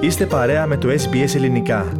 Είστε 0.00 0.26
παρέα 0.26 0.66
με 0.66 0.76
το 0.76 0.88
SBS 0.88 1.34
Ελληνικά. 1.34 1.92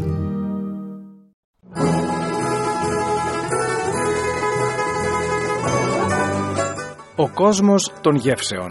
Ο 7.17 7.31
κόσμος 7.35 7.93
των 8.01 8.15
γεύσεων. 8.15 8.71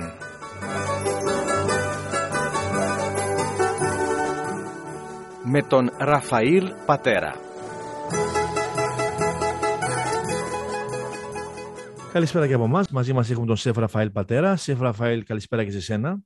Με 5.43 5.61
τον 5.61 5.89
Ραφαήλ 5.99 6.71
Πατέρα. 6.85 7.35
Καλησπέρα 12.11 12.47
και 12.47 12.53
από 12.53 12.63
εμάς. 12.63 12.89
Μαζί 12.89 13.13
μας 13.13 13.29
έχουμε 13.29 13.45
τον 13.45 13.55
Σεφ 13.55 13.77
Ραφαήλ 13.77 14.11
Πατέρα. 14.11 14.55
Σεφ 14.55 14.79
Ραφαήλ, 14.79 15.23
καλησπέρα 15.23 15.63
και 15.63 15.71
σε 15.71 15.81
σένα. 15.81 16.23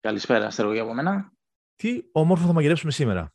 Καλησπέρα, 0.00 0.50
Στέργο, 0.50 0.82
από 0.82 0.94
μένα. 0.94 1.32
Τι 1.76 2.02
όμορφο 2.12 2.46
θα 2.46 2.52
μαγειρέψουμε 2.52 2.92
σήμερα. 2.92 3.34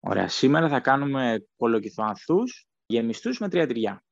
Ωραία. 0.00 0.28
Σήμερα 0.28 0.68
θα 0.68 0.80
κάνουμε 0.80 1.46
κολοκυθοανθούς 1.56 2.64
γεμιστούς 2.86 3.38
με 3.38 3.48
τρία 3.48 3.66
τυριά. 3.66 4.04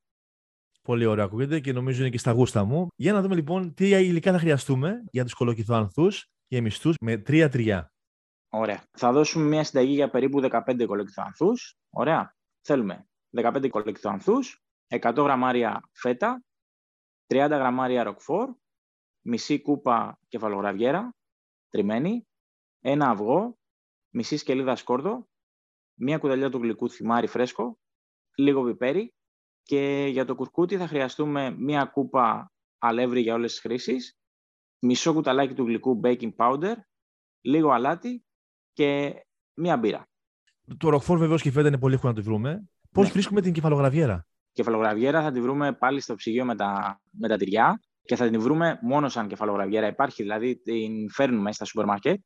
Πολύ 0.82 1.04
ωραία 1.04 1.24
ακούγεται 1.24 1.60
και 1.60 1.72
νομίζω 1.72 2.00
είναι 2.00 2.10
και 2.10 2.18
στα 2.18 2.32
γούστα 2.32 2.64
μου. 2.64 2.86
Για 2.96 3.12
να 3.12 3.22
δούμε 3.22 3.34
λοιπόν 3.34 3.74
τι 3.74 3.88
υλικά 3.88 4.32
θα 4.32 4.38
χρειαστούμε 4.38 5.04
για 5.10 5.24
τους 5.24 5.34
κολοκυθοανθούς 5.34 6.26
γεμιστούς 6.46 6.94
με 7.00 7.18
τρία 7.18 7.48
τυριά. 7.48 7.92
Ωραία. 8.48 8.82
Θα 8.98 9.12
δώσουμε 9.12 9.44
μια 9.44 9.64
συνταγή 9.64 9.92
για 9.92 10.10
περίπου 10.10 10.40
15 10.40 10.84
κολοκυθοανθούς. 10.86 11.74
Ωραία. 11.90 12.36
Θέλουμε 12.60 13.08
15 13.36 13.68
κολοκυθοανθούς, 13.68 14.62
100 14.88 15.22
γραμμάρια 15.22 15.80
φέτα, 15.92 16.42
30 17.26 17.48
γραμμάρια 17.50 18.02
ροκφόρ, 18.02 18.54
μισή 19.26 19.60
κούπα 19.60 20.18
κεφαλογραβιέρα, 20.28 21.14
τριμμένη, 21.68 22.26
ένα 22.80 23.08
αυγό, 23.10 23.58
μισή 24.10 24.36
σκελίδα 24.36 24.76
σκόρδο, 24.76 25.28
μία 25.94 26.18
κουταλιά 26.18 26.50
του 26.50 26.58
γλυκού 26.58 26.90
θυμάρι 26.90 27.26
φρέσκο, 27.26 27.78
λίγο 28.36 28.64
πιπέρι 28.64 29.12
και 29.62 30.06
για 30.10 30.24
το 30.24 30.34
κουρκούτι 30.34 30.76
θα 30.76 30.86
χρειαστούμε 30.86 31.50
μία 31.58 31.84
κούπα 31.84 32.52
αλεύρι 32.78 33.20
για 33.20 33.34
όλες 33.34 33.50
τις 33.50 33.60
χρήσεις, 33.60 34.16
μισό 34.78 35.12
κουταλάκι 35.12 35.54
του 35.54 35.64
γλυκού 35.64 36.00
baking 36.04 36.30
powder, 36.36 36.74
λίγο 37.40 37.70
αλάτι 37.70 38.24
και 38.72 39.14
μία 39.54 39.76
μπύρα. 39.76 40.08
Το 40.76 40.88
ροκφόρ 40.88 41.18
βεβαίω 41.18 41.36
και 41.38 41.48
η 41.48 41.52
φέτα 41.52 41.68
είναι 41.68 41.78
πολύ 41.78 41.94
εύκολο 41.94 42.12
να 42.12 42.18
το 42.18 42.24
βρούμε. 42.24 42.68
Πώς 42.92 43.06
Ναι. 43.06 43.12
βρίσκουμε 43.12 43.40
την 43.40 43.52
κεφαλογραβιέρα; 43.52 44.26
Κεφαλογραβιέρα 44.52 45.22
θα 45.22 45.30
τη 45.32 45.40
βρούμε 45.40 45.72
πάλι 45.72 46.00
στο 46.00 46.14
ψυγείο 46.14 46.44
με 46.44 46.56
τα, 46.56 47.00
με 47.10 47.28
τα 47.28 47.36
τυριά 47.36 47.80
και 48.02 48.16
θα 48.16 48.28
την 48.30 48.40
βρούμε 48.40 48.78
μόνο 48.82 49.08
σαν 49.08 49.28
κεφαλογραβιέρα. 49.28 49.86
Υπάρχει, 49.86 50.22
δηλαδή 50.22 50.56
την 50.56 51.10
φέρνουμε 51.10 51.52
στα 51.52 51.64
σούπερ 51.64 51.84
μάρκετ. 51.84 52.20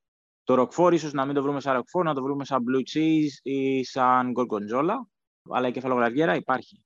Το 0.44 0.54
ροκφόρ 0.54 0.92
ίσως 0.92 1.12
να 1.12 1.24
μην 1.24 1.34
το 1.34 1.42
βρούμε 1.42 1.60
σαν 1.60 1.74
ροκφόρ, 1.74 2.04
να 2.04 2.14
το 2.14 2.22
βρούμε 2.22 2.44
σαν 2.44 2.64
blue 2.68 2.96
cheese 2.96 3.30
ή 3.42 3.84
σαν 3.84 4.32
gorgonzola, 4.36 4.94
αλλά 5.50 5.68
η 5.68 5.72
κεφαλογραβιέρα 5.72 6.34
υπάρχει. 6.34 6.84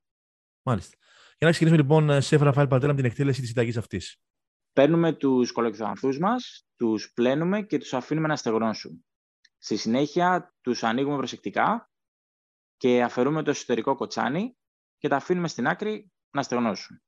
Μάλιστα. 0.63 0.97
Για 1.39 1.47
να 1.47 1.51
ξεκινήσουμε 1.51 1.83
λοιπόν, 1.83 2.23
Σεφ 2.23 2.43
Ραφαήλ 2.43 2.69
Πατέρα, 2.69 2.93
με 2.93 2.97
την 2.97 3.11
εκτέλεση 3.11 3.41
της 3.41 3.49
συνταγής 3.49 3.77
αυτής. 3.77 4.21
Παίρνουμε 4.73 5.13
τους 5.13 5.53
κολοκυθοανθούς 5.53 6.19
μας, 6.19 6.67
τους 6.77 7.13
πλένουμε 7.13 7.63
και 7.63 7.79
τους 7.79 7.95
αφήνουμε 7.95 8.29
να 8.29 8.37
στεγνώσουν. 8.37 9.05
Στη 9.59 9.77
συνέχεια 9.77 10.55
τους 10.61 10.83
ανοίγουμε 10.83 11.17
προσεκτικά 11.17 11.91
και 12.77 13.03
αφαιρούμε 13.03 13.43
το 13.43 13.51
εσωτερικό 13.51 13.95
κοτσάνι 13.95 14.57
και 14.99 15.09
τα 15.09 15.17
αφήνουμε 15.17 15.49
στην 15.49 15.67
άκρη 15.67 16.13
να 16.31 16.43
στεγνώσουν. 16.43 17.03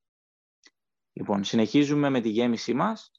Λοιπόν, 1.13 1.43
συνεχίζουμε 1.43 2.09
με 2.09 2.21
τη 2.21 2.29
γέμισή 2.29 2.73
μας. 2.73 3.11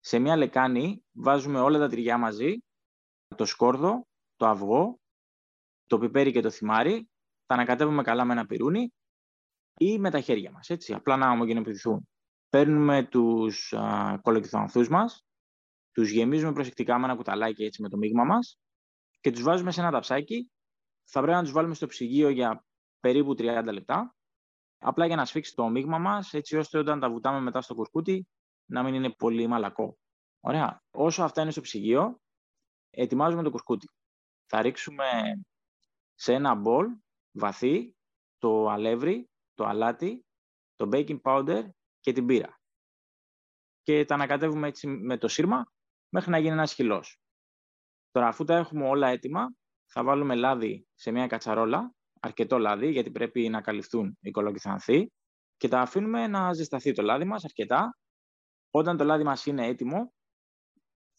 Σε 0.00 0.18
μια 0.18 0.36
λεκάνη 0.36 1.04
βάζουμε 1.12 1.60
όλα 1.60 1.78
τα 1.78 1.88
τυριά 1.88 2.18
μαζί, 2.18 2.63
το 3.34 3.44
σκόρδο, 3.44 4.06
το 4.36 4.46
αυγό, 4.46 4.98
το 5.86 5.98
πιπέρι 5.98 6.32
και 6.32 6.40
το 6.40 6.50
θυμάρι, 6.50 7.08
τα 7.46 7.54
ανακατεύουμε 7.54 8.02
καλά 8.02 8.24
με 8.24 8.32
ένα 8.32 8.46
πυρούνι 8.46 8.92
ή 9.78 9.98
με 9.98 10.10
τα 10.10 10.20
χέρια 10.20 10.50
μας, 10.50 10.68
έτσι, 10.68 10.92
απλά 10.92 11.16
να 11.16 11.30
ομογενοποιηθούν. 11.30 12.08
Παίρνουμε 12.48 13.04
τους 13.04 13.72
α, 13.72 14.18
κολοκυθοανθούς 14.22 14.88
μας, 14.88 15.24
τους 15.92 16.10
γεμίζουμε 16.10 16.52
προσεκτικά 16.52 16.98
με 16.98 17.04
ένα 17.04 17.16
κουταλάκι 17.16 17.64
έτσι 17.64 17.82
με 17.82 17.88
το 17.88 17.96
μείγμα 17.96 18.24
μας 18.24 18.58
και 19.20 19.30
τους 19.30 19.42
βάζουμε 19.42 19.70
σε 19.70 19.80
ένα 19.80 19.90
ταψάκι. 19.90 20.50
Θα 21.04 21.20
πρέπει 21.20 21.36
να 21.36 21.42
τους 21.42 21.52
βάλουμε 21.52 21.74
στο 21.74 21.86
ψυγείο 21.86 22.28
για 22.28 22.64
περίπου 23.00 23.34
30 23.38 23.68
λεπτά, 23.72 24.14
απλά 24.78 25.06
για 25.06 25.16
να 25.16 25.24
σφίξει 25.24 25.54
το 25.54 25.68
μείγμα 25.68 25.98
μας, 25.98 26.34
έτσι 26.34 26.56
ώστε 26.56 26.78
όταν 26.78 27.00
τα 27.00 27.10
βουτάμε 27.10 27.40
μετά 27.40 27.60
στο 27.60 27.74
κουρκούτι 27.74 28.26
να 28.66 28.82
μην 28.82 28.94
είναι 28.94 29.10
πολύ 29.10 29.46
μαλακό. 29.46 29.98
Ωραία. 30.40 30.82
Όσο 30.90 31.22
αυτά 31.22 31.42
είναι 31.42 31.50
στο 31.50 31.60
ψυγείο, 31.60 32.20
ετοιμάζουμε 32.96 33.42
το 33.42 33.50
κουρκούτι. 33.50 33.88
Θα 34.46 34.62
ρίξουμε 34.62 35.04
σε 36.14 36.32
ένα 36.32 36.54
μπολ 36.54 36.86
βαθύ 37.32 37.94
το 38.38 38.68
αλεύρι, 38.68 39.30
το 39.54 39.64
αλάτι, 39.64 40.24
το 40.74 40.88
baking 40.92 41.20
powder 41.22 41.64
και 42.00 42.12
την 42.12 42.26
πύρα. 42.26 42.60
Και 43.82 44.04
τα 44.04 44.14
ανακατεύουμε 44.14 44.68
έτσι 44.68 44.86
με 44.86 45.18
το 45.18 45.28
σύρμα 45.28 45.64
μέχρι 46.08 46.30
να 46.30 46.38
γίνει 46.38 46.52
ένας 46.52 46.74
χυλός. 46.74 47.18
Τώρα 48.10 48.28
αφού 48.28 48.44
τα 48.44 48.56
έχουμε 48.56 48.88
όλα 48.88 49.08
έτοιμα, 49.08 49.54
θα 49.86 50.04
βάλουμε 50.04 50.34
λάδι 50.34 50.86
σε 50.94 51.10
μια 51.10 51.26
κατσαρόλα, 51.26 51.94
αρκετό 52.20 52.58
λάδι 52.58 52.90
γιατί 52.90 53.10
πρέπει 53.10 53.48
να 53.48 53.60
καλυφθούν 53.60 54.18
οι 54.20 54.30
κολοκυθανθοί 54.30 55.12
και 55.56 55.68
τα 55.68 55.80
αφήνουμε 55.80 56.26
να 56.26 56.52
ζεσταθεί 56.52 56.92
το 56.92 57.02
λάδι 57.02 57.24
μας 57.24 57.44
αρκετά. 57.44 57.98
Όταν 58.70 58.96
το 58.96 59.04
λάδι 59.04 59.24
μας 59.24 59.46
είναι 59.46 59.66
έτοιμο, 59.66 60.13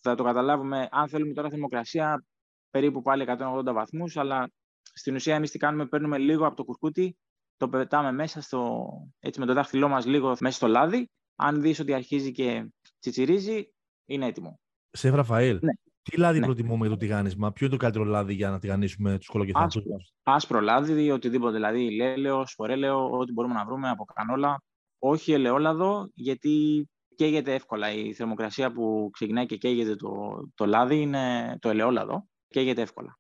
θα 0.10 0.16
το 0.16 0.24
καταλάβουμε 0.24 0.88
αν 0.92 1.08
θέλουμε 1.08 1.34
τώρα 1.34 1.50
θερμοκρασία 1.50 2.26
περίπου 2.70 3.02
πάλι 3.02 3.26
180 3.28 3.64
βαθμούς, 3.74 4.18
αλλά 4.18 4.50
στην 4.94 5.16
ουσία 5.16 5.36
εμείς 5.36 5.52
τι 5.52 5.58
κάνουμε, 5.58 5.86
παίρνουμε 5.86 6.18
λίγο 6.18 6.46
από 6.46 6.56
το 6.56 6.64
κουρκούτι, 6.64 7.18
το 7.58 7.70
πετάμε 7.70 8.12
μέσα 8.12 8.42
στο, 8.42 8.88
έτσι 9.20 9.40
με 9.40 9.46
το 9.46 9.54
δάχτυλό 9.54 9.88
μας 9.88 10.06
λίγο 10.06 10.36
μέσα 10.40 10.56
στο 10.56 10.68
λάδι. 10.68 11.10
Αν 11.36 11.62
δεις 11.62 11.80
ότι 11.80 11.94
αρχίζει 11.94 12.32
και 12.32 12.72
τσιτσιρίζει, 13.00 13.74
είναι 14.06 14.26
έτοιμο. 14.26 14.60
Σεφ 14.92 15.14
Ραφαήλ, 15.16 15.60
Ναι. 15.62 15.72
τι 16.02 16.18
λάδι 16.18 16.40
Ναι. 16.40 16.46
προτιμούμε 16.46 16.88
για 16.88 16.90
το 16.90 16.98
τηγάνισμα, 16.98 17.52
ποιο 17.52 17.66
είναι 17.66 17.76
το 17.76 17.82
καλύτερο 17.82 18.06
λάδι 18.06 18.34
για 18.34 18.50
να 18.50 18.60
τηγανίσουμε 18.60 19.18
τους 19.18 19.28
κολοκυθοανθούς 19.28 19.82
Άσπρο. 19.82 19.96
μα. 20.24 20.34
Άσπρο 20.36 20.60
λάδι, 20.60 21.12
οτιδήποτε, 21.12 21.54
δηλαδή 21.54 21.96
λέλαιο, 21.96 22.48
σπορέλαιο, 22.48 23.10
ό,τι 23.12 23.32
μπορούμε 23.32 23.54
να 23.54 23.66
βρούμε 23.66 23.90
από 23.90 24.06
κανόλα. 24.06 24.62
Όχι 25.00 25.32
ελαιόλαδο, 25.34 26.10
γιατί 26.14 26.86
καίγεται 27.16 27.54
εύκολα. 27.54 27.92
Η 27.92 28.14
θερμοκρασία 28.14 28.72
που 28.72 29.10
ξεκινάει 29.14 29.46
και 29.46 29.58
καίγεται 29.58 29.96
το, 29.96 30.10
το 30.56 30.66
λάδι 30.66 31.02
είναι 31.02 31.56
το 31.62 31.70
ελαιόλαδο. 31.70 32.28
Καίγεται 32.48 32.82
εύκολα. 32.82 33.20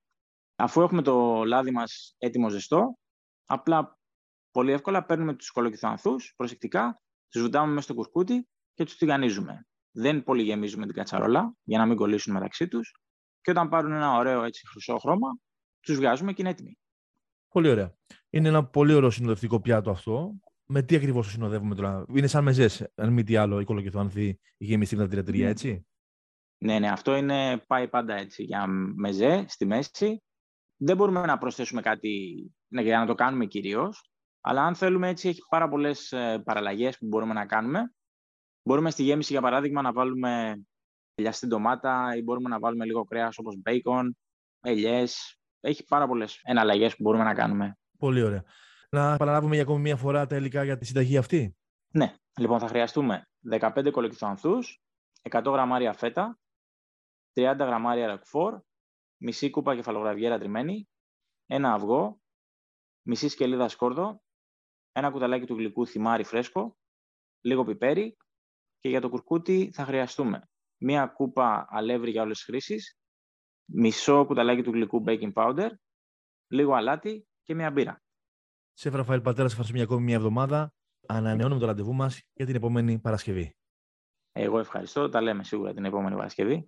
Αφού 0.56 0.81
έχουμε 0.81 1.01
το 1.01 1.44
λάδι 1.44 1.72
μας 1.72 2.16
έτοιμο 2.17 2.50
ζεστό, 2.50 2.97
απλά 3.45 4.00
πολύ 4.51 4.72
εύκολα 4.72 5.06
παίρνουμε 5.06 5.33
τους 5.33 5.51
κολοκυθοανθούς 5.51 6.33
προσεκτικά, 6.35 7.01
τους 7.29 7.41
βουτάμε 7.41 7.67
μέσα 7.67 7.81
στο 7.81 7.94
κουρκούτι 7.94 8.47
και 8.73 8.83
τους 8.83 8.95
τηγανίζουμε. 8.95 9.67
Δεν 9.91 10.23
πολύ 10.23 10.44
γεμίζουμε 10.44 10.85
την 10.85 10.95
κατσαρόλα 10.95 11.56
για 11.63 11.77
να 11.77 11.85
μην 11.85 11.97
κολλήσουν 11.97 12.33
μεταξύ 12.33 12.67
τους 12.67 12.91
και 13.41 13.51
όταν 13.51 13.69
πάρουν 13.69 13.91
ένα 13.91 14.17
ωραίο 14.17 14.44
έτσι 14.44 14.67
χρυσό 14.67 14.97
χρώμα, 14.97 15.38
τους 15.79 15.95
βγάζουμε 15.95 16.33
και 16.33 16.41
είναι 16.41 16.51
έτοιμοι. 16.51 16.77
Πολύ 17.50 17.69
ωραία. 17.69 17.95
Είναι 18.29 18.47
ένα 18.47 18.66
πολύ 18.66 18.94
ωραίο 18.94 19.09
συνοδευτικό 19.09 19.62
πιάτο 19.62 19.91
αυτό. 19.91 20.31
Με 20.67 20.81
τι 20.81 20.95
ακριβώς 20.95 21.25
το 21.25 21.31
συνοδεύουμε 21.31 21.75
τώρα; 21.75 22.05
Είναι 22.13 22.27
σαν 22.27 22.43
μεζές, 22.43 22.91
αν 22.95 23.13
μη 23.13 23.23
τι 23.23 23.35
άλλο, 23.35 23.59
η 23.59 23.63
κολοκυθοανθή 23.63 24.39
γεμιστή 24.57 24.95
με 24.95 25.03
τα 25.03 25.09
τρία 25.09 25.23
τρία, 25.23 25.43
Ναι. 25.43 25.49
έτσι; 25.49 25.87
Ναι, 26.57 26.79
ναι, 26.79 26.89
αυτό 26.89 27.15
είναι, 27.15 27.63
πάει 27.67 27.87
πάντα 27.87 28.15
έτσι 28.15 28.43
για 28.43 28.67
μεζέ 28.95 29.45
στη 29.47 29.65
μέση. 29.65 30.23
Δεν 30.77 30.95
μπορούμε 30.95 31.25
να 31.25 31.37
προσθέσουμε 31.37 31.81
κάτι 31.81 32.35
ναι, 32.67 32.81
για 32.81 32.99
να 32.99 33.05
το 33.05 33.15
κάνουμε 33.15 33.45
κυρίως. 33.45 34.09
Αλλά 34.41 34.63
αν 34.63 34.75
θέλουμε 34.75 35.09
έτσι, 35.09 35.29
έχει 35.29 35.41
πάρα 35.49 35.69
πολλές 35.69 36.13
παραλλαγές 36.43 36.97
που 36.97 37.07
μπορούμε 37.07 37.33
να 37.33 37.45
κάνουμε. 37.45 37.93
Μπορούμε 38.63 38.89
στη 38.89 39.03
γέμιση, 39.03 39.31
για 39.31 39.41
παράδειγμα, 39.41 39.81
να 39.81 39.93
βάλουμε 39.93 40.61
λιαστή 41.21 41.47
ντομάτα 41.47 42.15
ή 42.18 42.21
μπορούμε 42.21 42.50
να 42.50 42.59
βάλουμε 42.59 42.85
λίγο 42.85 43.03
κρέας 43.03 43.38
όπως 43.38 43.61
bacon, 43.65 44.09
ελιές. 44.61 45.39
Έχει 45.59 45.83
πάρα 45.83 46.07
πολλές 46.07 46.39
εναλλαγές 46.44 46.95
που 46.95 47.03
μπορούμε 47.03 47.23
να 47.23 47.33
κάνουμε. 47.33 47.77
Πολύ 47.97 48.21
ωραία. 48.21 48.44
Να 48.95 49.18
παραλάβουμε 49.18 49.53
για 49.53 49.63
ακόμη 49.63 49.81
μία 49.81 49.95
φορά 49.95 50.27
τα 50.27 50.36
υλικά 50.36 50.63
για 50.63 50.77
τη 50.77 50.86
συνταγή 50.86 51.18
αυτή. 51.18 51.56
Ναι, 51.94 52.13
λοιπόν, 52.39 52.59
θα 52.59 52.68
χρειαστούμε 52.68 53.27
15 53.50 53.92
κολοκυθοανθούς, 53.92 54.81
100 55.30 55.44
γραμμάρια 55.45 55.94
φέτα, 55.94 56.39
30 57.33 57.56
γραμμάρια 57.59 58.07
ρακφόρ, 58.07 58.59
μισή 59.18 59.50
κούπα 59.50 59.75
κεφαλογραβιέρα 59.75 60.38
τριμμένη, 60.39 60.89
ένα 61.45 61.74
αυγό, 61.74 62.19
μισή 63.07 63.27
σκελίδα 63.27 63.68
σκόρδο, 63.68 64.21
ένα 64.92 65.12
κουταλάκι 65.12 65.45
του 65.45 65.56
γλυκού 65.56 65.88
θυμάρι 65.88 66.24
φρέσκο, 66.24 66.77
λίγο 67.42 67.63
πιπέρι 67.63 68.18
και 68.80 68.89
για 68.89 69.01
το 69.01 69.09
κουρκούτι 69.09 69.71
θα 69.74 69.86
χρειαστούμε 69.86 70.50
μία 70.77 71.07
κούπα 71.07 71.68
αλεύρι 71.69 72.12
για 72.12 72.21
όλες 72.21 72.38
τις 72.38 72.45
χρήσεις, 72.45 72.97
μισό 73.65 74.25
κουταλάκι 74.25 74.62
του 74.62 74.71
γλυκού 74.71 75.03
baking 75.07 75.33
powder, 75.33 75.69
λίγο 76.47 76.74
αλάτι 76.74 77.27
και 77.44 77.56
μία 77.56 77.71
μπύρα. 77.71 78.05
Σε 78.77 78.89
Ραφαήλ 78.89 79.22
Πατέρα, 79.22 79.48
σε 79.48 79.51
ευχαριστούμε 79.51 79.77
για 79.77 79.88
ακόμη 79.88 80.04
μία 80.06 80.16
εβδομάδα. 80.16 80.74
Ανανεώνουμε 81.07 81.60
το 81.60 81.66
ραντεβού 81.66 81.94
μας 81.94 82.22
για 82.33 82.45
την 82.45 82.56
επόμενη 82.56 83.00
Παρασκευή. 83.00 83.56
Εγώ 84.31 84.60
ευχαριστώ. 84.60 85.10
Τα 85.10 85.22
λέμε 85.22 85.44
σίγουρα 85.44 85.74
την 85.74 85.86
επόμενη 85.86 86.16
Παρασκευή. 86.16 86.68